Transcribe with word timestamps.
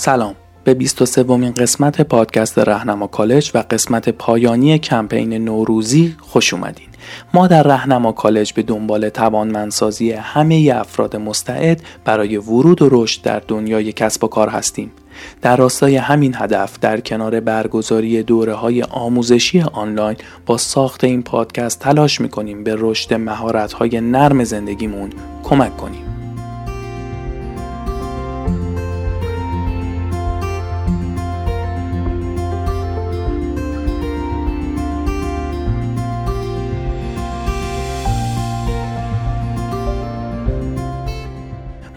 سلام. 0.00 0.34
به 0.64 0.74
23 0.74 1.22
ومین 1.22 1.52
قسمت 1.52 2.00
پادکست 2.00 2.58
رهنما 2.58 3.06
کالج 3.06 3.50
و 3.54 3.64
قسمت 3.70 4.08
پایانی 4.08 4.78
کمپین 4.78 5.32
نوروزی 5.32 6.16
خوش 6.20 6.54
اومدین. 6.54 6.88
ما 7.34 7.46
در 7.46 7.62
رهنما 7.62 8.12
کالج 8.12 8.52
به 8.52 8.62
دنبال 8.62 9.08
توانمندسازی 9.08 10.12
همه 10.12 10.72
افراد 10.74 11.16
مستعد 11.16 11.82
برای 12.04 12.36
ورود 12.36 12.82
و 12.82 12.88
رشد 12.90 13.22
در 13.22 13.42
دنیای 13.48 13.92
کسب 13.92 14.24
و 14.24 14.28
کار 14.28 14.48
هستیم. 14.48 14.92
در 15.42 15.56
راستای 15.56 15.96
همین 15.96 16.34
هدف 16.36 16.78
در 16.78 17.00
کنار 17.00 17.40
برگزاری 17.40 18.22
دوره 18.22 18.54
های 18.54 18.82
آموزشی 18.82 19.60
آنلاین 19.60 20.16
با 20.46 20.56
ساخت 20.56 21.04
این 21.04 21.22
پادکست 21.22 21.80
تلاش 21.80 22.20
می‌کنیم 22.20 22.64
به 22.64 22.76
رشد 22.78 23.14
مهارت 23.14 23.72
های 23.72 24.00
نرم 24.00 24.44
زندگیمون 24.44 25.10
کمک 25.42 25.76
کنیم. 25.76 26.09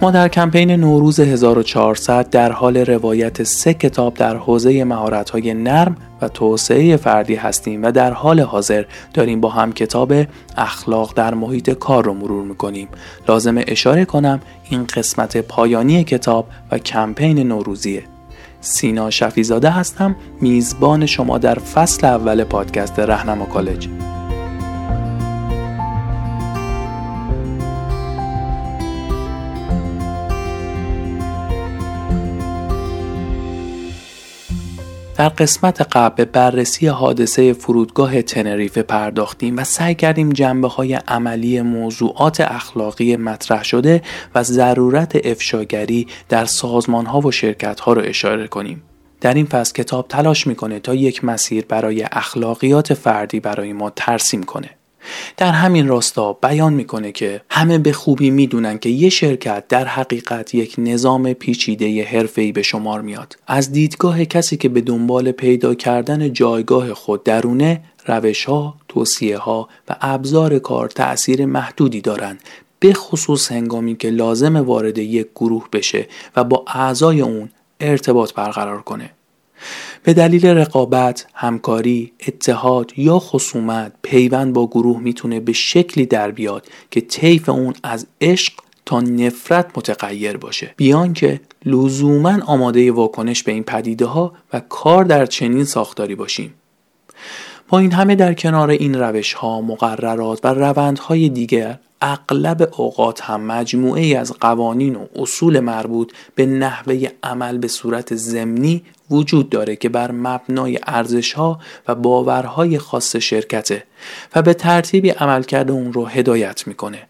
ما 0.03 0.11
در 0.11 0.27
کمپین 0.27 0.71
نوروز 0.71 1.19
1400 1.19 2.29
در 2.29 2.51
حال 2.51 2.77
روایت 2.77 3.43
سه 3.43 3.73
کتاب 3.73 4.13
در 4.13 4.37
حوزه 4.37 4.83
مهارت‌های 4.83 5.53
نرم 5.53 5.95
و 6.21 6.27
توسعه 6.27 6.97
فردی 6.97 7.35
هستیم 7.35 7.83
و 7.83 7.91
در 7.91 8.13
حال 8.13 8.39
حاضر 8.39 8.85
داریم 9.13 9.41
با 9.41 9.49
هم 9.49 9.71
کتاب 9.71 10.13
اخلاق 10.57 11.13
در 11.15 11.33
محیط 11.33 11.69
کار 11.69 12.05
رو 12.05 12.13
مرور 12.13 12.43
می‌کنیم. 12.43 12.87
لازم 13.27 13.55
اشاره 13.67 14.05
کنم 14.05 14.41
این 14.69 14.85
قسمت 14.95 15.37
پایانی 15.37 16.03
کتاب 16.03 16.47
و 16.71 16.77
کمپین 16.77 17.39
نوروزیه. 17.39 18.03
سینا 18.61 19.09
شفیزاده 19.09 19.69
هستم 19.69 20.15
میزبان 20.41 21.05
شما 21.05 21.37
در 21.37 21.55
فصل 21.55 22.07
اول 22.07 22.43
پادکست 22.43 22.99
رهنما 22.99 23.45
کالج. 23.45 23.87
در 35.23 35.29
قسمت 35.29 35.81
قبل 35.81 36.15
به 36.15 36.25
بررسی 36.25 36.87
حادثه 36.87 37.53
فرودگاه 37.53 38.21
تنریفه 38.21 38.81
پرداختیم 38.81 39.57
و 39.57 39.63
سعی 39.63 39.95
کردیم 39.95 40.29
جنبه 40.29 40.67
های 40.67 40.93
عملی 40.93 41.61
موضوعات 41.61 42.41
اخلاقی 42.41 43.15
مطرح 43.15 43.63
شده 43.63 44.01
و 44.35 44.43
ضرورت 44.43 45.25
افشاگری 45.25 46.07
در 46.29 46.45
سازمان 46.45 47.05
ها 47.05 47.19
و 47.19 47.31
شرکت 47.31 47.79
ها 47.79 47.93
را 47.93 48.01
اشاره 48.01 48.47
کنیم. 48.47 48.83
در 49.21 49.33
این 49.33 49.45
فصل 49.45 49.73
کتاب 49.73 50.07
تلاش 50.07 50.47
می‌کنه 50.47 50.79
تا 50.79 50.95
یک 50.95 51.23
مسیر 51.23 51.65
برای 51.65 52.05
اخلاقیات 52.11 52.93
فردی 52.93 53.39
برای 53.39 53.73
ما 53.73 53.89
ترسیم 53.89 54.43
کنه. 54.43 54.69
در 55.37 55.51
همین 55.51 55.87
راستا 55.87 56.33
بیان 56.33 56.73
می‌کنه 56.73 57.11
که 57.11 57.41
همه 57.49 57.77
به 57.77 57.93
خوبی 57.93 58.29
می‌دونن 58.29 58.77
که 58.79 58.89
یه 58.89 59.09
شرکت 59.09 59.67
در 59.67 59.85
حقیقت 59.85 60.55
یک 60.55 60.75
نظام 60.77 61.33
پیچیده 61.33 62.03
حرفه‌ای 62.03 62.51
به 62.51 62.61
شمار 62.61 63.01
میاد. 63.01 63.37
از 63.47 63.71
دیدگاه 63.71 64.25
کسی 64.25 64.57
که 64.57 64.69
به 64.69 64.81
دنبال 64.81 65.31
پیدا 65.31 65.75
کردن 65.75 66.33
جایگاه 66.33 66.93
خود 66.93 67.23
درونه 67.23 67.81
روش 68.05 68.45
ها، 68.45 68.75
توصیه 68.87 69.37
ها 69.37 69.69
و 69.89 69.95
ابزار 70.01 70.59
کار 70.59 70.87
تأثیر 70.89 71.45
محدودی 71.45 72.01
دارند 72.01 72.39
به 72.79 72.93
خصوص 72.93 73.51
هنگامی 73.51 73.95
که 73.95 74.09
لازم 74.09 74.55
وارد 74.55 74.97
یک 74.97 75.27
گروه 75.35 75.67
بشه 75.73 76.07
و 76.35 76.43
با 76.43 76.65
اعضای 76.67 77.21
اون 77.21 77.49
ارتباط 77.79 78.33
برقرار 78.33 78.81
کنه. 78.81 79.09
به 80.03 80.13
دلیل 80.13 80.45
رقابت، 80.45 81.27
همکاری، 81.33 82.11
اتحاد 82.27 82.91
یا 82.97 83.19
خصومت 83.19 83.93
پیوند 84.01 84.53
با 84.53 84.67
گروه 84.67 84.99
می‌تونه 84.99 85.39
به 85.39 85.53
شکلی 85.53 86.05
در 86.05 86.31
بیاد 86.31 86.67
که 86.91 87.01
طیف 87.01 87.49
اون 87.49 87.73
از 87.83 88.07
عشق 88.21 88.53
تا 88.85 89.01
نفرت 89.01 89.77
متغیر 89.77 90.37
باشه. 90.37 90.73
بیان 90.77 91.13
که 91.13 91.41
لزوما 91.65 92.39
آماده 92.45 92.91
واکنش 92.91 93.43
به 93.43 93.51
این 93.51 93.63
پدیده 93.63 94.05
ها 94.05 94.33
و 94.53 94.59
کار 94.59 95.03
در 95.03 95.25
چنین 95.25 95.63
ساختاری 95.63 96.15
باشیم. 96.15 96.53
با 97.67 97.79
این 97.79 97.91
همه 97.91 98.15
در 98.15 98.33
کنار 98.33 98.69
این 98.69 98.95
روش 98.95 99.33
ها 99.33 99.61
مقررات 99.61 100.39
و 100.43 100.47
روندهای 100.47 101.29
دیگر 101.29 101.79
اغلب 102.05 102.69
اوقات 102.77 103.21
هم 103.21 103.41
مجموعه 103.41 104.01
ای 104.01 104.15
از 104.15 104.33
قوانین 104.33 104.95
و 104.95 105.05
اصول 105.15 105.59
مربوط 105.59 106.11
به 106.35 106.45
نحوه 106.45 107.07
عمل 107.23 107.57
به 107.57 107.67
صورت 107.67 108.15
زمینی 108.15 108.83
وجود 109.09 109.49
داره 109.49 109.75
که 109.75 109.89
بر 109.89 110.11
مبنای 110.11 110.79
ارزش 110.87 111.33
ها 111.33 111.59
و 111.87 111.95
باورهای 111.95 112.77
خاص 112.77 113.15
شرکته 113.15 113.83
و 114.35 114.41
به 114.41 114.53
ترتیبی 114.53 115.09
عملکرد 115.09 115.71
اون 115.71 115.93
رو 115.93 116.05
هدایت 116.05 116.67
می‌کنه. 116.67 117.07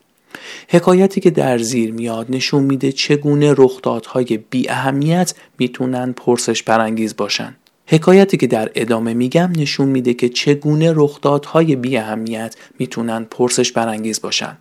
حکایتی 0.70 1.22
که 1.22 1.30
در 1.30 1.58
زیر 1.58 1.94
میاد 1.94 2.26
نشون 2.30 2.64
میده 2.64 2.92
چگونه 2.92 3.54
رخدادهای 3.58 4.38
بی 4.38 4.70
اهمیت 4.70 5.34
می‌تونن 5.60 6.12
پرسش 6.12 6.64
پرانگیز 6.64 7.16
باشن. 7.16 7.56
حکایتی 7.88 8.38
که 8.38 8.48
در 8.48 8.72
ادامه 8.76 9.14
میگم 9.14 9.52
نشون 9.58 9.88
میده 9.88 10.14
که 10.14 10.30
چگونه 10.30 10.94
رخدادهای 10.96 11.76
بی 11.76 11.98
اهمیت 11.98 12.56
می‌تونن 12.80 13.28
پرسش 13.32 13.72
برانگیز 13.72 14.22
باشن. 14.22 14.58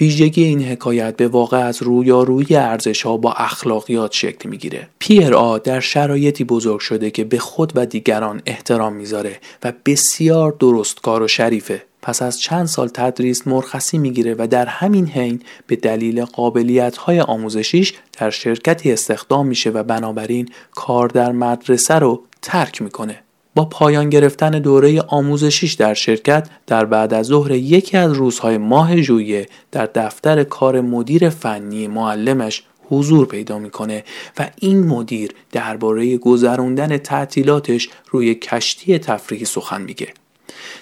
ویژگی 0.00 0.44
این 0.44 0.64
حکایت 0.64 1.16
به 1.16 1.28
واقع 1.28 1.58
از 1.58 1.82
رویارویی 1.82 2.56
ارزش 2.56 3.02
ها 3.02 3.16
با 3.16 3.32
اخلاقیات 3.32 4.12
شکل 4.12 4.48
می‌گیره. 4.48 4.88
پیر 4.98 5.34
آ 5.34 5.58
در 5.58 5.80
شرایطی 5.80 6.44
بزرگ 6.44 6.80
شده 6.80 7.10
که 7.10 7.24
به 7.24 7.38
خود 7.38 7.72
و 7.74 7.86
دیگران 7.86 8.42
احترام 8.46 8.92
می‌ذاره 8.92 9.38
و 9.62 9.72
بسیار 9.86 10.56
درستکار 10.60 11.22
و 11.22 11.28
شریفه. 11.28 11.82
پس 12.02 12.22
از 12.22 12.40
چند 12.40 12.66
سال 12.66 12.88
تدریس 12.88 13.46
مرخصی 13.46 13.98
می‌گیره 13.98 14.34
و 14.38 14.46
در 14.46 14.66
همین 14.66 15.06
حین 15.06 15.42
به 15.66 15.76
دلیل 15.76 16.24
قابلیت 16.24 16.96
های 16.96 17.20
آموزشیش 17.20 17.94
در 18.18 18.30
شرکتی 18.30 18.92
استخدام 18.92 19.46
میشه 19.46 19.70
و 19.70 19.82
بنابراین 19.82 20.48
کار 20.74 21.08
در 21.08 21.32
مدرسه 21.32 21.94
رو 21.94 22.22
ترک 22.42 22.82
می‌کنه. 22.82 23.22
با 23.54 23.64
پایان 23.64 24.10
گرفتن 24.10 24.50
دوره 24.50 25.00
آموزشیش 25.00 25.72
در 25.72 25.94
شرکت 25.94 26.48
در 26.66 26.84
بعد 26.84 27.14
از 27.14 27.26
ظهر 27.26 27.50
یکی 27.50 27.96
از 27.96 28.12
روزهای 28.12 28.58
ماه 28.58 29.00
ژوئیه 29.00 29.46
در 29.72 29.86
دفتر 29.86 30.44
کار 30.44 30.80
مدیر 30.80 31.28
فنی 31.28 31.86
معلمش 31.86 32.62
حضور 32.88 33.26
پیدا 33.26 33.58
می‌کنه 33.58 34.04
و 34.38 34.50
این 34.56 34.86
مدیر 34.86 35.30
درباره 35.52 36.16
گذروندن 36.16 36.98
تعطیلاتش 36.98 37.88
روی 38.10 38.34
کشتی 38.34 38.98
تفریحی 38.98 39.44
سخن 39.44 39.82
میگه. 39.82 40.08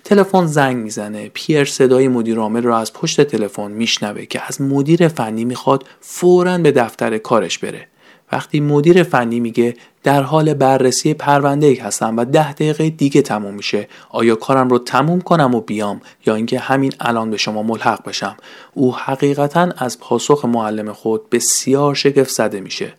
تلفن 0.04 0.46
زنگ 0.46 0.76
می‌زنه. 0.76 1.30
پیر 1.34 1.64
صدای 1.64 2.08
مدیر 2.08 2.38
عامل 2.38 2.62
را 2.62 2.78
از 2.78 2.92
پشت 2.92 3.20
تلفن 3.20 3.70
میشنوه 3.70 4.24
که 4.24 4.42
از 4.46 4.60
مدیر 4.60 5.08
فنی 5.08 5.44
می‌خواد 5.44 5.84
فورا 6.00 6.58
به 6.58 6.72
دفتر 6.72 7.18
کارش 7.18 7.58
بره. 7.58 7.88
وقتی 8.32 8.60
مدیر 8.60 9.02
فنی 9.02 9.40
میگه 9.40 9.74
در 10.08 10.22
حال 10.22 10.54
بررسی 10.54 11.14
پرونده 11.14 11.66
ای 11.66 11.74
هستم 11.74 12.16
و 12.16 12.24
ده 12.24 12.52
دقیقه 12.52 12.90
دیگه 12.90 13.22
تموم 13.22 13.54
میشه. 13.54 13.88
آیا 14.08 14.34
کارم 14.34 14.68
رو 14.68 14.78
تموم 14.78 15.20
کنم 15.20 15.54
و 15.54 15.60
بیام 15.60 16.00
یا 16.26 16.34
اینکه 16.34 16.58
همین 16.58 16.92
الان 17.00 17.30
به 17.30 17.36
شما 17.36 17.62
ملحق 17.62 18.08
بشم؟ 18.08 18.36
او 18.74 18.96
حقیقتا 18.96 19.68
از 19.76 20.00
پاسخ 20.00 20.44
معلم 20.44 20.92
خود 20.92 21.30
بسیار 21.30 21.94
شگفت 21.94 22.30
زده 22.30 22.60
میشه. 22.60 22.92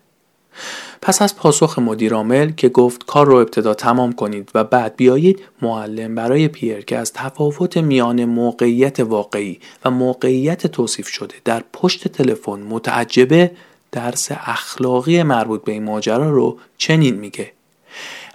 پس 1.02 1.22
از 1.22 1.36
پاسخ 1.36 1.80
مدیرعامل 1.80 2.52
که 2.52 2.70
گفت 2.70 3.06
کار 3.06 3.26
رو 3.26 3.36
ابتدا 3.36 3.74
تمام 3.74 4.14
کنید 4.14 4.52
و 4.56 4.64
بعد 4.64 4.96
بیایید 4.96 5.40
معلم 5.62 6.16
برای 6.16 6.48
پیر 6.48 6.86
که 6.86 6.98
از 6.98 7.14
تفاوت 7.14 7.78
میان 7.78 8.26
موقعیت 8.26 9.00
واقعی 9.00 9.60
و 9.86 9.92
موقعیت 9.92 10.68
توصیف 10.68 11.08
شده 11.08 11.36
در 11.46 11.64
پشت 11.74 12.08
تلفن 12.08 12.60
متعجبه 12.60 13.52
درس 13.92 14.30
اخلاقی 14.32 15.24
مربوط 15.24 15.64
به 15.64 15.72
این 15.72 15.84
ماجرا 15.84 16.30
رو 16.30 16.58
چنین 16.78 17.16
میگه. 17.16 17.52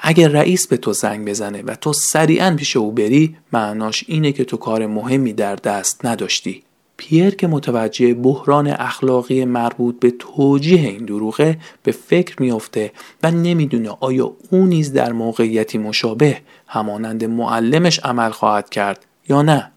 اگر 0.00 0.28
رئیس 0.28 0.66
به 0.66 0.76
تو 0.76 0.92
زنگ 0.92 1.28
بزنه 1.28 1.62
و 1.62 1.74
تو 1.74 1.92
سریعا 1.92 2.56
پیش 2.56 2.76
او 2.76 2.92
بری 2.92 3.36
معناش 3.52 4.04
اینه 4.08 4.32
که 4.32 4.44
تو 4.44 4.56
کار 4.56 4.86
مهمی 4.86 5.32
در 5.32 5.56
دست 5.56 6.06
نداشتی. 6.06 6.62
پیر 6.96 7.34
که 7.34 7.46
متوجه 7.46 8.14
بحران 8.14 8.66
اخلاقی 8.66 9.44
مربوط 9.44 9.98
به 10.00 10.10
توجیه 10.10 10.88
این 10.88 11.04
دروغه 11.04 11.58
به 11.82 11.92
فکر 11.92 12.42
میافته 12.42 12.92
و 13.22 13.30
نمی‌دونه 13.30 13.90
آیا 14.00 14.32
او 14.50 14.66
نیز 14.66 14.92
در 14.92 15.12
موقعیتی 15.12 15.78
مشابه 15.78 16.38
همانند 16.66 17.24
معلمش 17.24 17.98
عمل 17.98 18.30
خواهد 18.30 18.70
کرد 18.70 19.06
یا 19.28 19.42
نه. 19.42 19.70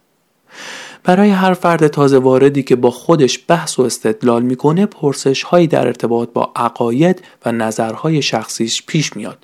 برای 1.08 1.30
هر 1.30 1.54
فرد 1.54 1.88
تازه 1.88 2.18
واردی 2.18 2.64
که 2.64 2.76
با 2.76 2.92
خودش 2.92 3.40
بحث 3.48 3.80
و 3.80 3.82
استدلال 3.82 4.44
می‌کنه 4.44 4.86
پرسش 4.86 5.44
هایی 5.44 5.68
در 5.68 5.88
ارتباط 5.88 6.30
با 6.34 6.52
عقاید 6.56 7.24
و 7.46 7.52
نظرهای 7.52 8.22
شخصیش 8.22 8.84
پیش 8.86 9.16
میاد. 9.16 9.38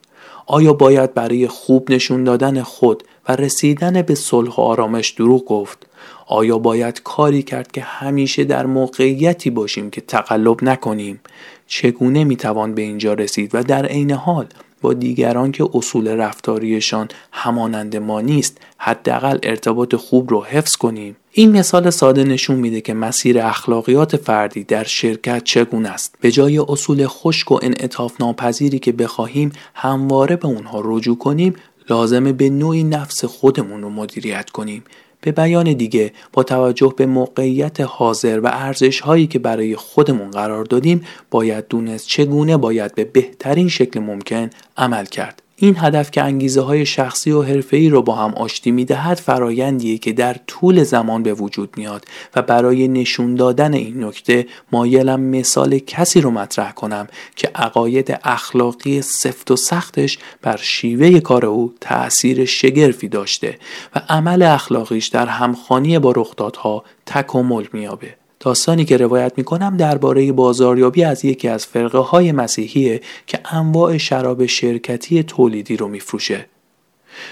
آیا 0.47 0.73
باید 0.73 1.13
برای 1.13 1.47
خوب 1.47 1.91
نشون 1.91 2.23
دادن 2.23 2.61
خود 2.61 3.03
و 3.29 3.35
رسیدن 3.35 4.01
به 4.01 4.15
صلح 4.15 4.55
و 4.55 4.61
آرامش 4.61 5.09
دروغ 5.09 5.45
گفت؟ 5.45 5.85
آیا 6.27 6.57
باید 6.57 7.03
کاری 7.03 7.43
کرد 7.43 7.71
که 7.71 7.81
همیشه 7.81 8.43
در 8.43 8.65
موقعیتی 8.65 9.49
باشیم 9.49 9.89
که 9.89 10.01
تقلب 10.01 10.63
نکنیم؟ 10.63 11.19
چگونه 11.67 12.23
می‌توان 12.23 12.75
به 12.75 12.81
اینجا 12.81 13.13
رسید 13.13 13.55
و 13.55 13.63
در 13.63 13.85
عین 13.85 14.11
حال 14.11 14.45
با 14.81 14.93
دیگران 14.93 15.51
که 15.51 15.69
اصول 15.73 16.07
رفتاریشان 16.07 17.07
همانند 17.31 17.95
ما 17.95 18.21
نیست 18.21 18.57
حداقل 18.77 19.37
ارتباط 19.43 19.95
خوب 19.95 20.29
رو 20.29 20.43
حفظ 20.43 20.75
کنیم؟ 20.75 21.15
این 21.35 21.51
مثال 21.51 21.89
ساده 21.89 22.23
نشون 22.23 22.55
میده 22.55 22.81
که 22.81 22.93
مسیر 22.93 23.39
اخلاقیات 23.39 24.17
فردی 24.17 24.63
در 24.63 24.83
شرکت 24.83 25.43
چگونه 25.43 25.89
است. 25.89 26.15
به 26.21 26.31
جای 26.31 26.57
اصول 26.57 27.07
خشک 27.07 27.51
و 27.51 27.59
انعطاف 27.61 28.21
ناپذیری 28.21 28.79
که 28.79 28.91
بخواهیم 28.91 29.51
همواره 29.73 30.35
به 30.35 30.47
اونها 30.47 30.81
رجوع 30.85 31.17
کنیم 31.17 31.53
لازمه 31.89 32.33
به 32.33 32.49
نوعی 32.49 32.83
نفس 32.83 33.25
خودمون 33.25 33.81
رو 33.81 33.89
مدیریت 33.89 34.49
کنیم. 34.49 34.83
به 35.21 35.31
بیان 35.31 35.73
دیگه 35.73 36.13
با 36.33 36.43
توجه 36.43 36.93
به 36.97 37.05
موقعیت 37.05 37.81
حاضر 37.81 38.39
و 38.39 38.47
ارزش 38.47 38.99
هایی 38.99 39.27
که 39.27 39.39
برای 39.39 39.75
خودمون 39.75 40.31
قرار 40.31 40.63
دادیم 40.63 41.05
باید 41.31 41.67
دونست 41.67 42.07
چگونه 42.07 42.57
باید 42.57 42.95
به 42.95 43.03
بهترین 43.03 43.69
شکل 43.69 43.99
ممکن 43.99 44.49
عمل 44.77 45.05
کرد. 45.05 45.41
این 45.55 45.75
هدف 45.77 46.11
که 46.11 46.21
انگیزه 46.21 46.61
های 46.61 46.85
شخصی 46.85 47.31
و 47.31 47.41
حرفه‌ای 47.41 47.89
رو 47.89 48.01
با 48.01 48.15
هم 48.15 48.33
آشتی 48.33 48.71
می‌دهد 48.71 49.17
فرایندیه 49.17 49.97
که 49.97 50.13
در 50.13 50.35
طول 50.47 50.83
زمان 50.83 51.23
به 51.23 51.33
وجود 51.33 51.73
میاد 51.77 52.05
و 52.35 52.41
برای 52.41 52.87
نشون 52.87 53.35
دادن 53.35 53.73
این 53.73 54.03
نکته 54.03 54.47
مایلم 54.71 55.19
مثال 55.19 55.79
کسی 55.79 56.21
رو 56.21 56.31
مطرح 56.31 56.71
کنم 56.71 57.07
که 57.35 57.47
عقاید 57.55 58.19
اخلاقی 58.23 59.01
سفت 59.01 59.51
و 59.51 59.55
سختش 59.55 60.17
بر 60.41 60.57
شیوه 60.61 61.19
کار 61.19 61.45
او 61.45 61.73
تأثیر 61.81 62.45
شگرفی 62.45 63.07
داشته 63.07 63.57
و 63.95 64.01
عمل 64.09 64.41
اخلاقیش 64.41 65.07
در 65.07 65.25
همخانی 65.25 65.99
با 65.99 66.11
رخدادها 66.11 66.83
تکامل 67.05 67.65
میابه 67.73 68.22
داستانی 68.43 68.85
که 68.85 68.97
روایت 68.97 69.33
می‌کنم 69.37 69.77
درباره 69.77 70.31
بازاریابی 70.31 71.03
از 71.03 71.25
یکی 71.25 71.47
از 71.47 71.65
فرقه 71.65 71.97
های 71.97 72.31
مسیحیه 72.31 73.01
که 73.27 73.39
انواع 73.45 73.97
شراب 73.97 74.45
شرکتی 74.45 75.23
تولیدی 75.23 75.77
رو 75.77 75.87
میفروشه. 75.87 76.45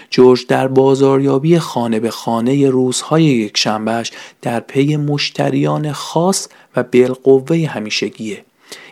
جورج 0.10 0.48
در 0.48 0.68
بازاریابی 0.68 1.60
خانه 1.60 2.00
به 2.00 2.10
خانه 2.10 2.70
روزهای 2.70 3.24
یک 3.24 3.58
شنبهش 3.58 4.12
در 4.42 4.60
پی 4.60 4.98
مشتریان 4.98 5.92
خاص 5.92 6.48
و 6.76 6.84
بالقوه 6.84 7.68
همیشگیه. 7.68 8.46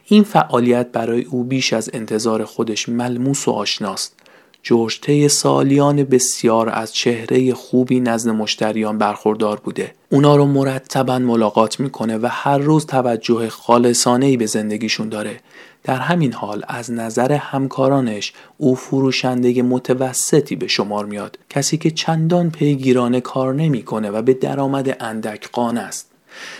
این 0.05 0.23
فعالیت 0.23 0.91
برای 0.91 1.23
او 1.23 1.43
بیش 1.43 1.73
از 1.73 1.89
انتظار 1.93 2.45
خودش 2.45 2.89
ملموس 2.89 3.47
و 3.47 3.51
آشناست. 3.51 4.18
جورج 4.63 4.99
طی 5.01 5.27
سالیان 5.27 6.03
بسیار 6.03 6.69
از 6.69 6.93
چهره 6.93 7.53
خوبی 7.53 7.99
نزد 7.99 8.29
مشتریان 8.29 8.97
برخوردار 8.97 9.59
بوده. 9.59 9.93
اونا 10.09 10.35
رو 10.35 10.45
مرتبا 10.45 11.19
ملاقات 11.19 11.79
می‌کنه 11.79 12.17
و 12.17 12.27
هر 12.31 12.57
روز 12.57 12.85
توجه 12.85 13.49
خالصانه 13.49 14.37
به 14.37 14.45
زندگیشون 14.45 15.09
داره. 15.09 15.39
در 15.83 15.95
همین 15.95 16.33
حال 16.33 16.63
از 16.67 16.91
نظر 16.91 17.31
همکارانش 17.31 18.33
او 18.57 18.75
فروشنده 18.75 19.61
متوسطی 19.61 20.55
به 20.55 20.67
شمار 20.67 21.05
میاد. 21.05 21.39
کسی 21.49 21.77
که 21.77 21.91
چندان 21.91 22.51
پیگیرانه 22.51 23.21
کار 23.21 23.53
نمی‌کنه 23.53 24.09
و 24.09 24.21
به 24.21 24.33
درآمد 24.33 24.97
اندک 24.99 25.51
قانه 25.51 25.79
است. 25.79 26.08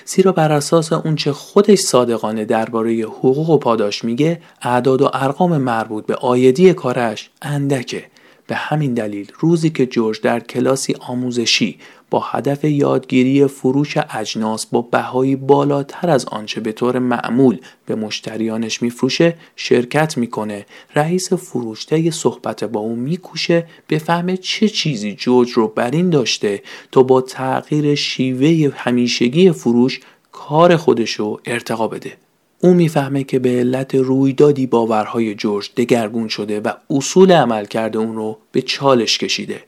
زیرا 0.05 0.31
بر 0.31 0.51
اساس 0.51 0.93
اونچه 0.93 1.31
خودش 1.31 1.79
صادقانه 1.79 2.45
درباره 2.45 2.91
حقوق 3.01 3.49
و 3.49 3.57
پاداش 3.57 4.03
میگه 4.03 4.41
اعداد 4.61 5.01
و 5.01 5.09
ارقام 5.13 5.57
مربوط 5.57 6.05
به 6.05 6.15
آیدی 6.15 6.73
کارش 6.73 7.29
اندکه. 7.41 8.05
به 8.49 8.55
همین 8.55 8.93
دلیل 8.93 9.31
روزی 9.39 9.69
که 9.69 9.85
جورج 9.85 10.21
در 10.21 10.39
کلاسی 10.39 10.95
آموزشی 10.99 11.79
با 12.09 12.19
هدف 12.19 12.63
یادگیری 12.63 13.47
فروش 13.47 13.97
اجناس 13.97 14.65
با 14.65 14.81
بهایی 14.81 15.35
بالاتر 15.35 16.09
از 16.09 16.25
آنچه 16.25 16.61
به 16.61 16.71
طور 16.71 16.99
معمول 16.99 17.57
به 17.85 17.95
مشتریانش 17.95 18.81
میفروشه 18.81 19.35
شرکت 19.55 20.17
می‌کنه. 20.17 20.65
رئیس 20.95 21.33
فروشته 21.33 22.11
صحبت 22.11 22.63
با 22.63 22.79
او 22.79 22.95
میکوشه 22.95 23.67
بفهمه 23.89 24.37
چه 24.37 24.69
چیزی 24.69 25.13
جورج 25.13 25.51
رو 25.51 25.67
بر 25.67 25.91
این 25.91 26.09
داشته 26.09 26.63
تا 26.91 27.03
با 27.03 27.21
تغییر 27.21 27.95
شیوه 27.95 28.73
همیشگی 28.75 29.51
فروش 29.51 29.99
کار 30.31 30.75
خودشو 30.75 31.39
ارتقا 31.45 31.87
بده. 31.87 32.28
او 32.61 32.73
می‌فهمه 32.73 33.23
که 33.23 33.39
به 33.39 33.49
علت 33.49 33.95
رویدادی 33.95 34.67
باورهای 34.67 35.35
جورج 35.35 35.69
دگرگون 35.77 36.27
شده 36.27 36.59
و 36.59 36.71
اصول 36.89 37.31
عمل 37.31 37.65
کرده 37.65 37.99
اون 37.99 38.15
رو 38.15 38.37
به 38.51 38.61
چالش 38.61 39.17
کشیده. 39.17 39.63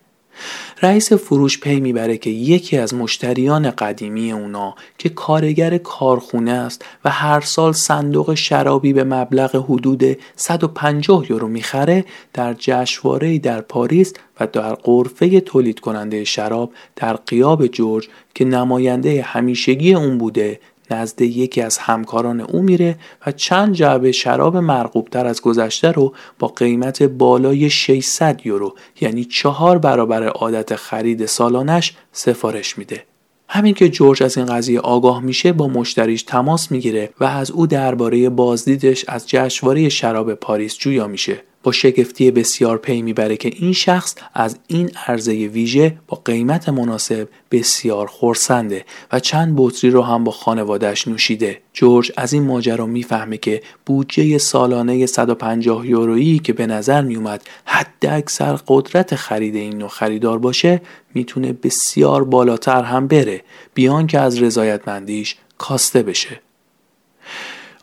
رئیس 0.81 1.13
فروش 1.13 1.59
پی 1.59 1.79
می‌بره 1.79 2.17
که 2.17 2.29
یکی 2.29 2.77
از 2.77 2.93
مشتریان 2.93 3.71
قدیمی 3.71 4.31
اونا 4.31 4.75
که 4.97 5.09
کارگر 5.09 5.77
کارخونه 5.77 6.51
است 6.51 6.85
و 7.05 7.09
هر 7.09 7.41
سال 7.41 7.71
صندوق 7.71 8.33
شرابی 8.33 8.93
به 8.93 9.03
مبلغ 9.03 9.65
حدود 9.69 10.03
150 10.35 11.31
یورو 11.31 11.47
می‌خره 11.47 12.05
در 12.33 12.55
جشنواره 12.59 13.39
در 13.39 13.61
پاریس 13.61 14.13
و 14.39 14.47
در 14.47 14.73
قرفه 14.75 15.39
تولید 15.39 15.79
کننده 15.79 16.23
شراب 16.23 16.71
در 16.95 17.13
قیاب 17.13 17.67
جورج 17.67 18.07
که 18.35 18.45
نماینده 18.45 19.21
همیشگی 19.21 19.93
اون 19.93 20.17
بوده 20.17 20.59
نزد 20.93 21.21
یکی 21.21 21.61
از 21.61 21.77
همکاران 21.77 22.41
او 22.41 22.61
میره 22.61 22.95
و 23.27 23.31
چند 23.31 23.73
جعبه 23.73 24.11
شراب 24.11 24.57
مرغوبتر 24.57 25.25
از 25.25 25.41
گذشته 25.41 25.91
رو 25.91 26.13
با 26.39 26.47
قیمت 26.47 27.03
بالای 27.03 27.69
600 27.69 28.41
یورو 28.45 28.75
یعنی 29.01 29.25
چهار 29.25 29.77
برابر 29.77 30.27
عادت 30.27 30.75
خرید 30.75 31.25
سالانش 31.25 31.93
سفارش 32.11 32.77
میده. 32.77 33.03
همین 33.47 33.73
که 33.73 33.89
جورج 33.89 34.23
از 34.23 34.37
این 34.37 34.45
قضیه 34.45 34.79
آگاه 34.79 35.21
میشه 35.21 35.53
با 35.53 35.67
مشتریش 35.67 36.23
تماس 36.23 36.71
می‌گیره 36.71 37.09
و 37.19 37.23
از 37.23 37.51
او 37.51 37.67
درباره 37.67 38.29
بازدیدش 38.29 39.05
از 39.07 39.29
جشنواره 39.29 39.89
شراب 39.89 40.33
پاریس 40.33 40.77
جویا 40.77 41.07
میشه 41.07 41.43
با 41.63 41.71
شگفتی 41.71 42.31
بسیار 42.31 42.77
پی 42.77 43.01
می‌بره 43.01 43.37
که 43.37 43.51
این 43.55 43.73
شخص 43.73 44.15
از 44.33 44.57
این 44.67 44.91
عرضه 45.07 45.31
ویژه 45.31 45.97
با 46.07 46.21
قیمت 46.25 46.69
مناسب 46.69 47.27
بسیار 47.51 48.07
خورسنده 48.07 48.85
و 49.11 49.19
چند 49.19 49.53
بطری 49.57 49.89
رو 49.89 50.01
هم 50.01 50.23
با 50.23 50.31
خانوادهش 50.31 51.07
نوشیده. 51.07 51.61
جورج 51.73 52.11
از 52.17 52.33
این 52.33 52.43
ماجرا 52.43 52.85
می‌فهمه 52.85 53.37
که 53.37 53.61
بودجه 53.85 54.37
سالانه 54.37 55.05
150 55.05 55.87
یورویی 55.87 56.39
که 56.39 56.53
به 56.53 56.67
نظر 56.67 57.01
میومد 57.01 57.43
حد 57.65 58.05
اکثر 58.09 58.59
قدرت 58.67 59.15
خرید 59.15 59.55
این 59.55 59.77
نوع 59.77 59.89
خریدار 59.89 60.39
باشه 60.39 60.81
می‌تونه 61.13 61.53
بسیار 61.53 62.23
بالاتر 62.23 62.83
هم 62.83 63.07
بره 63.07 63.41
بیان 63.73 64.07
که 64.07 64.19
از 64.19 64.41
رضایتمندیش 64.41 65.35
کاسته 65.57 66.03
بشه. 66.03 66.41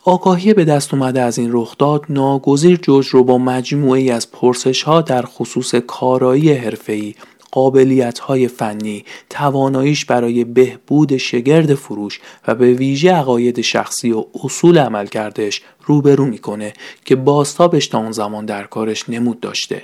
آگاهی 0.09 0.53
به 0.53 0.65
دست 0.65 0.93
اومده 0.93 1.21
از 1.21 1.39
این 1.39 1.49
رخداد 1.53 2.05
ناگزیر 2.09 2.77
جورج 2.77 3.07
رو 3.07 3.23
با 3.23 3.37
مجموعی 3.37 4.11
از 4.11 4.31
پرسش 4.31 4.83
ها 4.83 5.01
در 5.01 5.21
خصوص 5.21 5.75
کارایی 5.75 6.53
حرفه‌ای 6.53 7.15
قابلیت 7.51 8.19
های 8.19 8.47
فنی، 8.47 9.05
تواناییش 9.29 10.05
برای 10.05 10.43
بهبود 10.43 11.17
شگرد 11.17 11.73
فروش 11.73 12.19
و 12.47 12.55
به 12.55 12.73
ویژه 12.73 13.11
عقاید 13.11 13.61
شخصی 13.61 14.11
و 14.11 14.25
اصول 14.43 14.77
عمل 14.77 15.05
کردش 15.05 15.61
روبرو 15.85 16.25
می‌کنه 16.25 16.73
که 17.05 17.15
باستابش 17.15 17.87
تا 17.87 17.97
اون 17.97 18.11
زمان 18.11 18.45
در 18.45 18.63
کارش 18.63 19.09
نمود 19.09 19.39
داشته. 19.39 19.81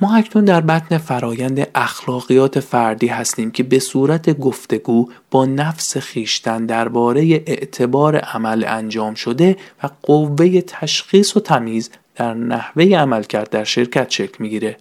ما 0.00 0.16
اکنون 0.16 0.44
در 0.44 0.60
بطن 0.60 0.98
فرایند 0.98 1.68
اخلاقیات 1.74 2.60
فردی 2.60 3.06
هستیم 3.06 3.50
که 3.50 3.62
به 3.62 3.78
صورت 3.78 4.38
گفتگو 4.38 5.10
با 5.30 5.46
نفس 5.46 5.96
خیشتن 5.96 6.66
درباره 6.66 7.22
اعتبار 7.46 8.16
عمل 8.16 8.64
انجام 8.68 9.14
شده 9.14 9.56
و 9.82 9.88
قوه 10.02 10.60
تشخیص 10.60 11.36
و 11.36 11.40
تمیز 11.40 11.90
در 12.16 12.34
نحوه 12.34 12.84
عمل 12.84 13.22
کرد 13.22 13.50
در 13.50 13.64
شرکت 13.64 14.10
شکل 14.10 14.36
می‌گیره. 14.38 14.76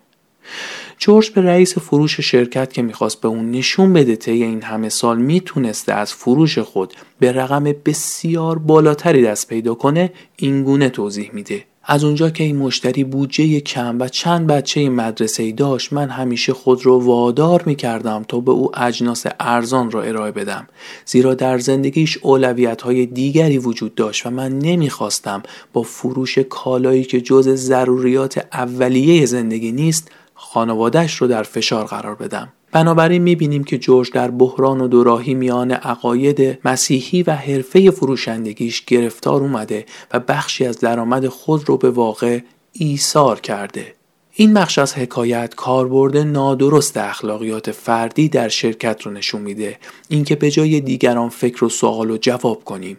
جورج 1.00 1.30
به 1.30 1.42
رئیس 1.42 1.78
فروش 1.78 2.20
شرکت 2.20 2.74
که 2.74 2.82
می‌خواست 2.82 3.22
به 3.22 3.28
اون 3.28 3.52
نشون 3.52 3.94
بده 3.94 4.16
طی 4.16 4.44
این 4.44 4.62
همه 4.62 4.90
سال 4.90 5.18
می‌تونسته 5.18 5.94
از 5.94 6.14
فروش 6.14 6.60
خود 6.60 6.94
به 7.20 7.32
رقم 7.32 7.64
بسیار 7.64 8.60
بالاتری 8.60 9.24
دست 9.24 9.48
پیدا 9.48 9.74
کنه 9.74 10.12
اینگونه 10.36 10.90
توضیح 10.90 11.30
میده 11.34 11.64
از 11.90 12.04
اونجا 12.04 12.30
که 12.30 12.44
این 12.44 12.56
مشتری 12.56 13.04
بودجه 13.04 13.60
کم 13.60 13.98
و 14.00 14.08
چند 14.08 14.48
بچه 14.48 14.90
مدرسه 14.90 15.44
ای 15.44 15.52
داشت 15.52 15.94
من 15.94 16.10
همیشه 16.10 16.54
خود 16.54 16.86
رو 16.86 17.00
وادار 17.00 17.64
می 17.66 17.76
کردم 17.76 18.24
تا 18.28 18.40
به 18.40 18.52
او 18.52 18.80
اجناس 18.80 19.26
ارزان 19.40 19.92
را 19.92 20.04
ارائه 20.04 20.32
بدم. 20.32 20.68
زیرا 21.06 21.34
در 21.34 21.58
زندگیش 21.58 22.18
اولویت 22.18 22.82
های 22.82 23.06
دیگری 23.06 23.58
وجود 23.58 23.96
داشت 23.96 24.26
و 24.26 24.30
من 24.30 24.60
نمی‌خواستم 24.60 25.44
با 25.74 25.84
فروش 25.84 26.38
کالایی 26.38 27.04
که 27.04 27.22
جز 27.22 27.50
ضروریات 27.50 28.46
اولیه 28.54 29.26
زندگی 29.26 29.72
نیست 29.72 30.12
خانوادهش 30.38 31.16
رو 31.16 31.28
در 31.28 31.44
فشار 31.44 31.86
قرار 31.86 32.16
بدم. 32.16 32.54
بنابراین 32.72 33.22
می‌بینیم 33.22 33.64
که 33.64 33.78
جورج 33.78 34.12
در 34.12 34.32
بحران 34.32 34.82
و 34.82 34.88
دوراهی 34.88 35.34
میان 35.34 35.72
عقاید 35.72 36.60
مسیحی 36.66 37.24
و 37.24 37.32
حرفه 37.32 37.92
فروشندگیش 37.92 38.86
گرفتار 38.86 39.42
اومده 39.42 39.86
و 40.14 40.20
بخشی 40.20 40.66
از 40.66 40.80
درآمد 40.80 41.28
خود 41.28 41.70
رو 41.70 41.78
به 41.78 41.90
واقع 41.90 42.40
ایثار 42.72 43.40
کرده. 43.40 43.94
این 44.34 44.54
بخش 44.54 44.80
از 44.80 44.94
حکایت 44.94 45.56
کاربرد 45.56 46.18
نادرست 46.18 46.98
اخلاقیات 46.98 47.72
فردی 47.72 48.30
در 48.30 48.50
شرکت 48.50 49.02
رو 49.02 49.12
نشون 49.12 49.42
میده. 49.42 49.78
اینکه 50.08 50.36
به 50.36 50.52
جای 50.52 50.80
دیگران 50.80 51.30
فکر 51.30 51.66
و 51.66 51.70
سوال 51.70 52.12
و 52.12 52.18
جواب 52.18 52.64
کنیم. 52.64 52.98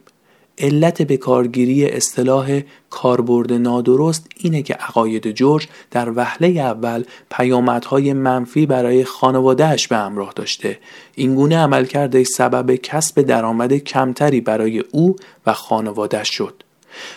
علت 0.60 1.02
به 1.02 1.16
کارگیری 1.16 1.86
اصطلاح 1.86 2.60
کاربرد 2.90 3.52
نادرست 3.52 4.26
اینه 4.36 4.62
که 4.62 4.74
عقاید 4.74 5.30
جورج 5.30 5.68
در 5.90 6.12
وهله 6.16 6.48
اول 6.48 7.04
پیامدهای 7.30 8.12
منفی 8.12 8.66
برای 8.66 9.04
خانوادهش 9.04 9.88
به 9.88 9.96
همراه 9.96 10.32
داشته. 10.36 10.78
اینگونه 11.14 11.58
عمل 11.58 11.84
کرده 11.84 12.24
سبب 12.24 12.74
کسب 12.74 13.22
درآمد 13.22 13.72
کمتری 13.72 14.40
برای 14.40 14.84
او 14.92 15.16
و 15.46 15.52
خانوادهش 15.52 16.28
شد. 16.28 16.62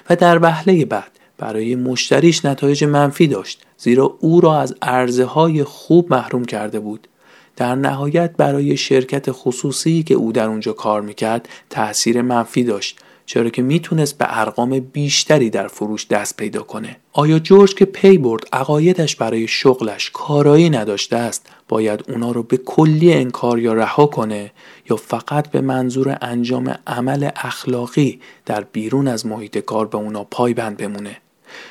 و 0.09 0.15
در 0.15 0.39
وهله 0.43 0.85
بعد 0.85 1.11
برای 1.37 1.75
مشتریش 1.75 2.45
نتایج 2.45 2.83
منفی 2.83 3.27
داشت 3.27 3.61
زیرا 3.77 4.17
او 4.19 4.41
را 4.41 4.59
از 4.59 4.75
عرضه 4.81 5.25
های 5.25 5.63
خوب 5.63 6.13
محروم 6.13 6.45
کرده 6.45 6.79
بود. 6.79 7.07
در 7.55 7.75
نهایت 7.75 8.31
برای 8.37 8.77
شرکت 8.77 9.25
خصوصی 9.31 10.03
که 10.03 10.13
او 10.13 10.31
در 10.31 10.47
اونجا 10.47 10.73
کار 10.73 11.01
می‌کرد 11.01 11.49
تأثیر 11.69 12.21
منفی 12.21 12.63
داشت. 12.63 12.99
چرا 13.25 13.49
که 13.49 13.61
می‌تونست 13.61 14.17
به 14.17 14.39
ارقام 14.39 14.79
بیشتری 14.79 15.49
در 15.49 15.67
فروش 15.67 16.07
دست 16.07 16.37
پیدا 16.37 16.63
کنه. 16.63 16.97
آیا 17.13 17.39
جورج 17.39 17.75
که 17.75 17.85
پی 17.85 18.17
برد 18.17 18.43
عقایدش 18.53 19.15
برای 19.15 19.47
شغلش 19.47 20.09
کارایی 20.13 20.69
نداشته 20.69 21.17
است 21.17 21.49
باید 21.67 22.03
اونا 22.09 22.31
رو 22.31 22.43
به 22.43 22.57
کلی 22.57 23.13
انکار 23.13 23.59
یا 23.59 23.73
رها 23.73 24.05
کنه 24.05 24.51
یا 24.89 24.95
فقط 24.95 25.51
به 25.51 25.61
منظور 25.61 26.17
انجام 26.21 26.75
عمل 26.87 27.29
اخلاقی 27.35 28.19
در 28.45 28.61
بیرون 28.61 29.07
از 29.07 29.25
محیط 29.25 29.57
کار 29.57 29.87
به 29.87 29.97
اونا 29.97 30.23
پایبند 30.23 30.77
بمونه؟ 30.77 31.17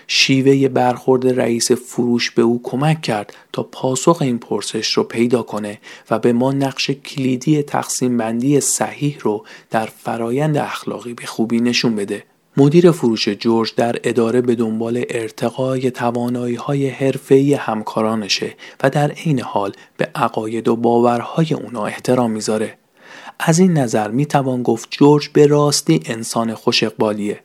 شیوه 0.07 0.69
برخورد 0.69 1.41
رئیس 1.41 1.73
فروش 1.73 2.31
به 2.31 2.43
او 2.43 2.61
کمک 2.63 3.03
کرد 3.03 3.35
تا 3.53 3.63
پاسخ 3.63 4.23
این 4.23 4.39
پرسش 4.39 4.93
رو 4.93 5.05
پیدا 5.05 5.43
کنه 5.43 5.79
و 6.11 6.19
به 6.19 6.33
ما 6.33 6.53
نقش 6.53 6.91
کلیدی 6.91 7.63
تقسیم 7.63 8.17
بندی 8.17 8.61
صحیح 8.61 9.19
رو 9.21 9.45
در 9.71 9.87
فرایند 9.87 10.57
اخلاقی 10.57 11.15
به 11.15 11.27
خوبی 11.27 11.61
نشون 11.61 11.97
بده. 11.97 12.25
مدیر 12.57 12.91
فروش 12.91 13.29
جورج 13.29 13.73
در 13.77 13.97
اداره 14.05 14.41
به 14.41 14.55
دنبال 14.55 15.05
ارتقای 15.11 15.91
توانایی 15.91 16.55
های 16.55 16.89
حرفه‌ای 16.89 17.55
همکارانشه 17.55 18.55
و 18.83 18.91
در 18.91 19.11
عین 19.11 19.41
حال 19.41 19.73
به 19.97 20.11
عقاید 20.15 20.69
و 20.69 20.77
باورهای 20.77 21.55
اونا 21.55 21.87
احترام 21.87 22.31
می‌ذاره. 22.31 22.79
از 23.39 23.59
این 23.59 23.73
نظر 23.79 24.11
می‌توان 24.11 24.63
گفت 24.63 24.89
جورج 24.91 25.29
به 25.29 25.47
راستی 25.47 26.01
انسان 26.07 26.55
خوش 26.55 26.83
اقبالیه. 26.83 27.41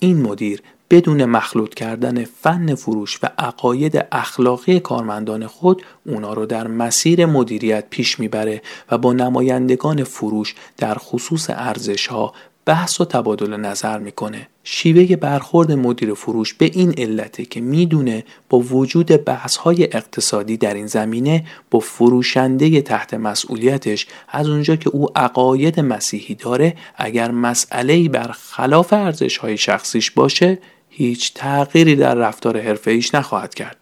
این 0.00 0.22
مدیر 0.22 0.62
بدون 0.90 1.24
مخلوط 1.24 1.74
کردن 1.74 2.24
فن 2.24 2.74
فروش 2.74 3.18
و 3.22 3.28
عقاید 3.38 4.06
اخلاقی 4.12 4.80
کارمندان 4.80 5.46
خود 5.46 5.82
اونا 6.06 6.32
رو 6.32 6.46
در 6.46 6.66
مسیر 6.66 7.26
مدیریت 7.26 7.84
پیش 7.90 8.20
می‌بره 8.20 8.62
و 8.90 8.98
با 8.98 9.12
نمایندگان 9.12 10.04
فروش 10.04 10.54
در 10.76 10.94
خصوص 10.94 11.50
ارزش 11.50 12.06
ها 12.06 12.32
بحث 12.70 13.00
و 13.00 13.04
تبادل 13.04 13.56
نظر 13.56 13.98
می‌کنه 13.98 14.48
شیوه 14.64 15.16
برخورد 15.16 15.72
مدیر 15.72 16.14
فروش 16.14 16.54
به 16.54 16.64
این 16.64 16.94
علته 16.98 17.44
که 17.44 17.60
می‌دونه 17.60 18.24
با 18.48 18.58
وجود 18.58 19.06
بحث 19.06 19.56
های 19.56 19.84
اقتصادی 19.84 20.56
در 20.56 20.74
این 20.74 20.86
زمینه 20.86 21.44
با 21.70 21.78
فروشنده 21.78 22.82
تحت 22.82 23.14
مسئولیتش 23.14 24.06
از 24.28 24.48
اونجا 24.48 24.76
که 24.76 24.90
او 24.90 25.06
عقاید 25.16 25.80
مسیحی 25.80 26.34
داره 26.34 26.76
اگر 26.96 27.30
مسئله 27.30 28.08
بر 28.08 28.32
خلاف 28.32 28.92
ارزش 28.92 29.36
های 29.36 29.56
شخصیش 29.56 30.10
باشه 30.10 30.58
هیچ 30.88 31.34
تغییری 31.34 31.96
در 31.96 32.14
رفتار 32.14 32.60
حرفه 32.60 33.00
نخواهد 33.14 33.54
کرد. 33.54 33.79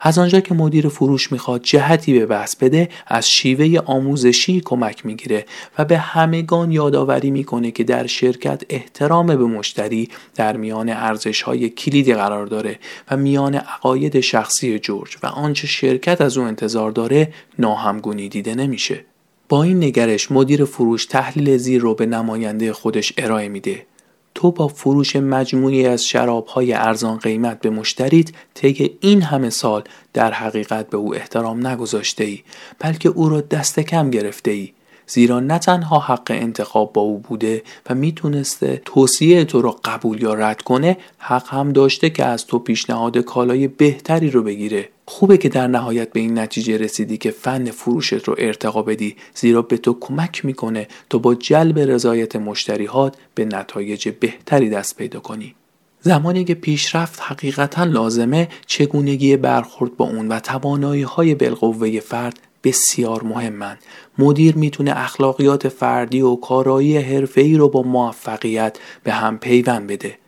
از 0.00 0.18
آنجا 0.18 0.40
که 0.40 0.54
مدیر 0.54 0.88
فروش 0.88 1.32
می‌خواد 1.32 1.62
جهتی 1.62 2.18
به 2.18 2.26
بحث 2.26 2.56
بده 2.56 2.88
از 3.06 3.30
شیوه 3.30 3.80
آموزشی 3.84 4.60
کمک 4.64 5.06
می‌گیره 5.06 5.44
و 5.78 5.84
به 5.84 5.98
همگان 5.98 6.72
یادآوری 6.72 7.30
می‌کنه 7.30 7.70
که 7.70 7.84
در 7.84 8.06
شرکت 8.06 8.62
احترام 8.68 9.26
به 9.26 9.36
مشتری 9.36 10.08
در 10.34 10.56
میان 10.56 10.88
ارزش 10.88 11.42
های 11.42 11.68
کلیدی 11.68 12.14
قرار 12.14 12.46
داره 12.46 12.78
و 13.10 13.16
میان 13.16 13.54
عقاید 13.54 14.20
شخصی 14.20 14.78
جورج 14.78 15.16
و 15.22 15.26
آنچه 15.26 15.66
شرکت 15.66 16.20
از 16.20 16.38
او 16.38 16.44
انتظار 16.44 16.90
داره 16.90 17.32
ناهمگونی 17.58 18.28
دیده 18.28 18.54
نمیشه. 18.54 19.04
با 19.48 19.62
این 19.62 19.84
نگرش 19.84 20.32
مدیر 20.32 20.64
فروش 20.64 21.06
تحلیل 21.06 21.56
زیر 21.56 21.80
رو 21.80 21.94
به 21.94 22.06
نماینده 22.06 22.72
خودش 22.72 23.12
ارائه 23.18 23.48
میده. 23.48 23.86
تو 24.38 24.50
با 24.50 24.68
فروش 24.68 25.16
مجموعی 25.16 25.86
از 25.86 26.04
شرابهای 26.04 26.72
ارزان 26.72 27.18
قیمت 27.18 27.60
به 27.60 27.70
مشتریت 27.70 28.30
طی 28.54 28.98
این 29.00 29.22
همه 29.22 29.50
سال 29.50 29.82
در 30.12 30.32
حقیقت 30.32 30.90
به 30.90 30.96
او 30.96 31.14
احترام 31.14 31.66
نگذاشته 31.66 32.24
ای 32.24 32.42
بلکه 32.78 33.08
او 33.08 33.28
را 33.28 33.40
دست 33.40 33.80
کم 33.80 34.10
گرفته 34.10 34.50
ای. 34.50 34.72
زیرا 35.06 35.40
نه 35.40 35.58
تنها 35.58 35.98
حق 35.98 36.30
انتخاب 36.30 36.92
با 36.92 37.02
او 37.02 37.18
بوده 37.18 37.62
و 37.90 37.94
می‌تونسته 37.94 38.82
توصیه 38.84 39.44
تو 39.44 39.62
رو 39.62 39.76
قبول 39.84 40.22
یا 40.22 40.34
رد 40.34 40.62
کنه 40.62 40.96
حق 41.18 41.48
هم 41.48 41.72
داشته 41.72 42.10
که 42.10 42.24
از 42.24 42.46
تو 42.46 42.58
پیشنهاد 42.58 43.18
کالای 43.18 43.68
بهتری 43.68 44.30
رو 44.30 44.42
بگیره. 44.42 44.88
خوبه 45.10 45.38
که 45.38 45.48
در 45.48 45.66
نهایت 45.66 46.12
به 46.12 46.20
این 46.20 46.38
نتیجه 46.38 46.76
رسیدی 46.76 47.16
که 47.16 47.30
فن 47.30 47.70
فروشت 47.70 48.28
رو 48.28 48.34
ارتقا 48.38 48.82
بدی 48.82 49.16
زیرا 49.34 49.62
به 49.62 49.76
تو 49.76 49.96
کمک 50.00 50.44
می‌کنه 50.44 50.88
تو 51.10 51.18
با 51.18 51.34
جلب 51.34 51.78
رضایت 51.78 52.36
مشتریهات 52.36 53.16
به 53.34 53.44
نتایج 53.44 54.08
بهتری 54.08 54.70
دست 54.70 54.96
پیدا 54.96 55.20
کنی. 55.20 55.54
زمانی 56.00 56.44
که 56.44 56.54
پیشرفت 56.54 57.20
حقیقتا 57.22 57.84
لازمه 57.84 58.48
چگونگی 58.66 59.36
برخورد 59.36 59.96
با 59.96 60.04
اون 60.04 60.28
و 60.28 60.40
توانایی 60.40 61.02
های 61.02 61.34
بالقوه 61.34 62.00
فرد 62.00 62.38
بسیار 62.64 63.22
مهمند 63.22 63.78
مدیر 64.18 64.56
می‌تونه 64.56 64.92
اخلاقیات 64.96 65.68
فردی 65.68 66.20
و 66.20 66.36
کارایی 66.36 66.98
حرفه‌ای 66.98 67.56
رو 67.56 67.68
با 67.68 67.82
موفقیت 67.82 68.78
به 69.04 69.12
هم 69.12 69.38
پیوند 69.38 69.86
بده. 69.86 70.18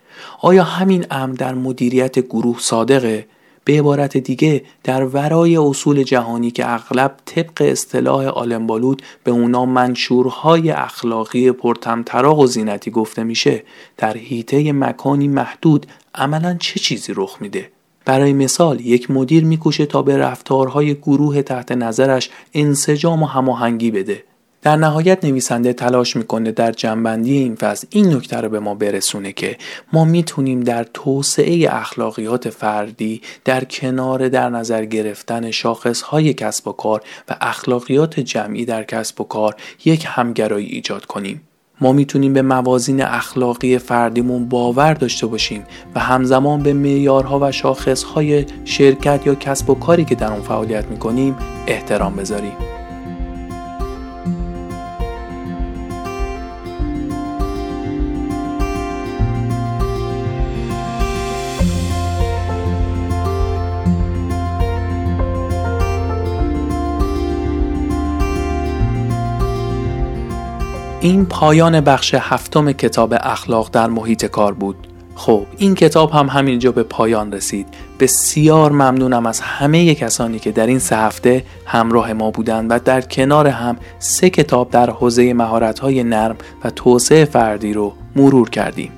آیا 0.40 0.64
همین 0.64 1.06
امر 1.10 1.34
در 1.34 1.54
مدیریت 1.54 2.18
گروه 2.18 2.58
صادقه؟ 2.58 3.26
به 3.70 3.78
عبارت 3.78 4.16
دیگه 4.16 4.62
در 4.84 5.04
ورای 5.04 5.56
اصول 5.56 6.02
جهانی 6.02 6.50
که 6.50 6.72
اغلب 6.74 7.14
طبق 7.24 7.62
اصطلاح 7.62 8.26
آلمبالود 8.26 9.02
به 9.24 9.30
اونا 9.30 9.64
منشورهای 9.64 10.70
اخلاقی 10.70 11.52
پرتمطراق 11.52 12.38
و 12.38 12.46
زینتی 12.46 12.90
گفته 12.90 13.24
میشه 13.24 13.62
در 13.96 14.16
حیطه 14.16 14.72
مکانی 14.72 15.28
محدود 15.28 15.86
عملا 16.14 16.56
چه 16.60 16.80
چیزی 16.80 17.12
رخ 17.16 17.36
میده؟ 17.40 17.70
برای 18.04 18.32
مثال 18.32 18.80
یک 18.80 19.10
مدیر 19.10 19.44
میکوشه 19.44 19.86
تا 19.86 20.02
به 20.02 20.16
رفتارهای 20.16 20.94
گروه 20.94 21.42
تحت 21.42 21.72
نظرش 21.72 22.30
انسجام 22.54 23.22
و 23.22 23.26
هماهنگی 23.26 23.90
بده. 23.90 24.24
در 24.62 24.76
نهایت 24.76 25.24
نویسنده 25.24 25.72
تلاش 25.72 26.16
می‌کنه 26.16 26.52
در 26.52 26.72
جنبندی 26.72 27.38
این 27.38 27.54
فصل 27.54 27.86
این 27.90 28.14
نکته 28.14 28.36
رو 28.36 28.48
به 28.48 28.60
ما 28.60 28.74
برسونه 28.74 29.32
که 29.32 29.56
ما 29.92 30.04
می‌تونیم 30.04 30.60
در 30.60 30.86
توسعه 30.94 31.68
اخلاقیات 31.70 32.50
فردی 32.50 33.22
در 33.44 33.64
کنار 33.64 34.28
در 34.28 34.48
نظر 34.48 34.84
گرفتن 34.84 35.50
شاخصهای 35.50 36.34
کسب 36.34 36.68
و 36.68 36.72
کار 36.72 37.02
و 37.28 37.36
اخلاقیات 37.40 38.20
جمعی 38.20 38.64
در 38.64 38.84
کسب 38.84 39.20
و 39.20 39.24
کار 39.24 39.56
یک 39.84 40.04
همگرایی 40.08 40.66
ایجاد 40.66 41.04
کنیم. 41.06 41.42
ما 41.80 41.92
می‌تونیم 41.92 42.32
به 42.32 42.42
موازین 42.42 43.02
اخلاقی 43.02 43.78
فردیمون 43.78 44.48
باور 44.48 44.94
داشته 44.94 45.26
باشیم 45.26 45.64
و 45.94 46.00
همزمان 46.00 46.62
به 46.62 46.72
معیارها 46.72 47.38
و 47.42 47.52
شاخصهای 47.52 48.46
شرکت 48.64 49.26
یا 49.26 49.34
کسب 49.34 49.70
و 49.70 49.74
کاری 49.74 50.04
که 50.04 50.14
در 50.14 50.32
اون 50.32 50.42
فعالیت 50.42 50.84
می‌کنیم 50.86 51.36
احترام 51.66 52.16
بذاریم. 52.16 52.79
این 71.02 71.26
پایان 71.26 71.80
بخش 71.80 72.14
هفتم 72.14 72.72
کتاب 72.72 73.14
اخلاق 73.20 73.70
در 73.72 73.86
محیط 73.86 74.24
کار 74.24 74.54
بود. 74.54 74.76
خب 75.14 75.46
این 75.58 75.74
کتاب 75.74 76.10
هم 76.10 76.26
همینجا 76.26 76.72
به 76.72 76.82
پایان 76.82 77.32
رسید. 77.32 77.66
بسیار 78.00 78.72
ممنونم 78.72 79.26
از 79.26 79.40
همه 79.40 79.94
کسانی 79.94 80.38
که 80.38 80.52
در 80.52 80.66
این 80.66 80.78
سه 80.78 80.96
هفته 80.96 81.44
همراه 81.66 82.12
ما 82.12 82.30
بودند 82.30 82.70
و 82.70 82.78
در 82.78 83.00
کنار 83.00 83.48
هم 83.48 83.76
سه 83.98 84.30
کتاب 84.30 84.70
در 84.70 84.90
حوزه 84.90 85.32
مهارت‌های 85.32 86.02
نرم 86.02 86.36
و 86.64 86.70
توسعه 86.70 87.24
فردی 87.24 87.72
رو 87.72 87.92
مرور 88.16 88.50
کردیم. 88.50 88.92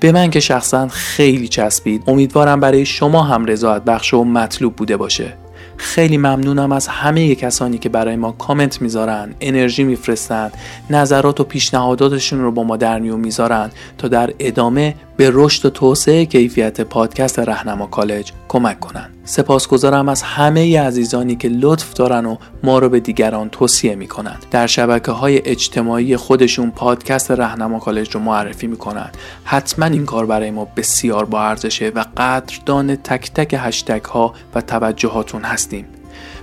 به 0.00 0.12
من 0.12 0.30
که 0.30 0.40
شخصا 0.40 0.88
خیلی 0.88 1.48
چسبید 1.48 2.02
امیدوارم 2.06 2.60
برای 2.60 2.86
شما 2.86 3.22
هم 3.22 3.46
رضایت 3.46 3.82
بخش 3.82 4.14
و 4.14 4.24
مطلوب 4.24 4.76
بوده 4.76 4.96
باشه. 4.96 5.43
خیلی 5.76 6.16
ممنونم 6.16 6.72
از 6.72 6.88
همه 6.88 7.34
کسانی 7.34 7.78
که 7.78 7.88
برای 7.88 8.16
ما 8.16 8.32
کامنت 8.32 8.82
می‌ذارن 8.82 9.34
انرژی 9.40 9.84
میفرستند 9.84 10.52
نظرات 10.90 11.40
و 11.40 11.44
پیشنهاداتشون 11.44 12.40
رو 12.40 12.52
با 12.52 12.64
ما 12.64 12.76
در 12.76 12.98
میون 12.98 13.20
می‌ذارن 13.20 13.70
تا 13.98 14.08
در 14.08 14.34
ادامه 14.38 14.94
به 15.16 15.30
رشد 15.34 15.66
و 15.66 15.70
توسعه 15.70 16.26
کیفیت 16.26 16.80
پادکست 16.80 17.38
رهنما 17.38 17.86
کالج 17.86 18.32
کمک 18.48 18.80
کنند 18.80 19.13
سپاسگزارم 19.24 20.08
از 20.08 20.22
همه 20.22 20.80
عزیزانی 20.80 21.36
که 21.36 21.48
لطف 21.48 21.94
دارن 21.94 22.26
و 22.26 22.36
ما 22.62 22.78
رو 22.78 22.88
به 22.88 23.00
دیگران 23.00 23.48
توصیه 23.48 23.94
می‌کنن 23.94 24.36
در 24.50 24.66
شبکه 24.66 25.12
های 25.12 25.48
اجتماعی 25.48 26.16
خودشون 26.16 26.70
پادکست 26.70 27.30
رهنما 27.30 27.78
کالج 27.78 28.14
رو 28.14 28.20
معرفی 28.20 28.66
می‌کنن 28.66 29.10
حتما 29.44 29.86
این 29.86 30.06
کار 30.06 30.26
برای 30.26 30.50
ما 30.50 30.68
بسیار 30.76 31.24
با 31.24 31.42
ارزشه 31.42 31.92
و 31.94 32.04
قدردان 32.16 32.96
تک 32.96 33.32
تک 33.32 33.54
هشتگ 33.58 34.04
ها 34.04 34.34
و 34.54 34.60
توجهاتون 34.60 35.42
هستیم. 35.42 35.84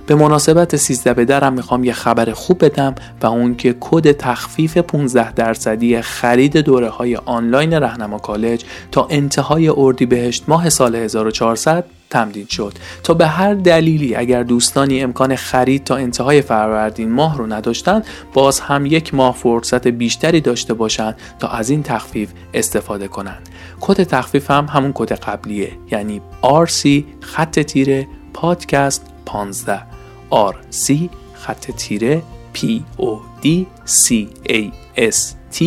به 0.06 0.14
مناسبت 0.14 0.76
13 0.76 1.14
به 1.14 1.24
درم 1.24 1.52
می‌خوام 1.52 1.84
یه 1.84 1.92
خبر 1.92 2.32
خوب 2.32 2.64
بدم 2.64 2.94
و 3.22 3.26
اون 3.26 3.54
که 3.54 3.76
کد 3.80 4.12
تخفیف 4.12 4.76
15 4.76 5.32
درصدی 5.32 6.00
خرید 6.00 6.56
دوره 6.56 6.88
های 6.88 7.16
آنلاین 7.16 7.74
رهنما 7.74 8.18
کالج 8.18 8.64
تا 8.92 9.06
انتهای 9.10 9.68
اردیبهشت 9.68 10.44
ماه 10.48 10.68
سال 10.68 10.94
1400 10.94 11.84
تمدید 12.12 12.48
شد. 12.48 12.72
تا 13.02 13.14
به 13.14 13.26
هر 13.26 13.54
دلیلی 13.54 14.14
اگر 14.14 14.42
دوستانی 14.42 15.02
امکان 15.02 15.36
خرید 15.36 15.84
تا 15.84 15.96
انتهای 15.96 16.42
فروردین 16.42 17.12
ماه 17.12 17.38
رو 17.38 17.46
نداشتن 17.46 18.02
باز 18.32 18.60
هم 18.60 18.86
یک 18.86 19.14
ماه 19.14 19.34
فرصت 19.34 19.86
بیشتری 19.88 20.40
داشته 20.40 20.74
باشند 20.74 21.16
تا 21.38 21.48
از 21.48 21.70
این 21.70 21.82
تخفیف 21.82 22.30
استفاده 22.54 23.08
کنند. 23.08 23.48
کد 23.80 24.02
تخفیف 24.02 24.50
هم 24.50 24.66
همون 24.66 24.92
کد 24.94 25.12
قبلیه 25.12 25.72
یعنی 25.90 26.22
RC 26.42 26.88
خط 27.20 27.58
تیره 27.58 28.06
پادکست 28.34 29.06
15 29.26 29.82
RC 30.30 30.92
خط 31.34 31.70
تیره 31.70 32.22
P 32.54 32.58
O 32.98 33.10
D 33.44 33.46
C 33.86 34.26
A 34.48 34.60
S 34.96 35.18
T 35.56 35.62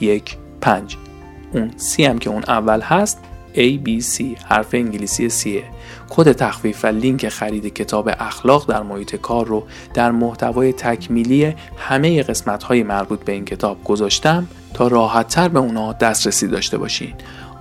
یک 0.00 0.36
پنج. 0.60 0.96
اون 1.52 1.70
C 1.70 2.00
هم 2.00 2.18
که 2.18 2.30
اون 2.30 2.42
اول 2.48 2.80
هست 2.80 3.18
A 3.54 3.88
B 3.88 4.02
C 4.04 4.22
حرف 4.44 4.74
انگلیسی 4.74 5.30
C 5.30 5.71
کد 6.14 6.32
تخفیف 6.32 6.84
و 6.84 6.86
لینک 6.86 7.28
خرید 7.28 7.74
کتاب 7.74 8.10
اخلاق 8.18 8.68
در 8.68 8.82
محیط 8.82 9.16
کار 9.16 9.46
رو 9.46 9.64
در 9.94 10.10
محتوای 10.10 10.72
تکمیلی 10.72 11.54
همه 11.76 12.22
قسمت 12.22 12.62
های 12.62 12.82
مربوط 12.82 13.24
به 13.24 13.32
این 13.32 13.44
کتاب 13.44 13.84
گذاشتم 13.84 14.48
تا 14.74 14.88
راحتتر 14.88 15.48
به 15.48 15.58
اونا 15.58 15.92
دسترسی 15.92 16.46
داشته 16.48 16.78
باشین. 16.78 17.14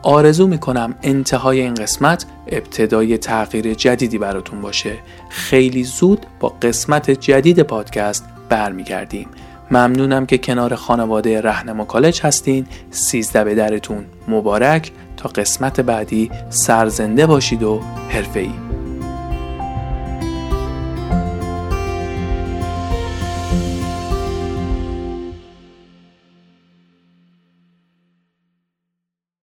آرزو 0.04 0.48
می‌کنم 0.48 0.96
انتهای 1.04 1.62
این 1.62 1.74
قسمت 1.74 2.26
ابتدای 2.48 3.18
تغییر 3.18 3.74
جدیدی 3.74 4.18
براتون 4.18 4.62
باشه. 4.62 4.98
خیلی 5.30 5.84
زود 5.84 6.26
با 6.40 6.50
قسمت 6.62 7.12
جدید 7.12 7.60
پادکست 7.60 8.26
برمیگردیم. 8.50 9.28
ممنونم 9.72 10.26
که 10.26 10.38
کنار 10.38 10.76
خانواده 10.76 11.42
رهنما 11.42 11.86
کالج 11.86 12.22
هستین. 12.22 12.66
سیزده 12.92 13.44
به 13.44 13.56
درتون 13.56 14.06
مبارک. 14.28 14.92
تا 15.18 15.30
قسمت 15.30 15.80
بعدی 15.80 16.32
سرزنده 16.50 17.26
باشید 17.26 17.64
و 17.64 17.80
حرفه‌ای. 18.10 18.81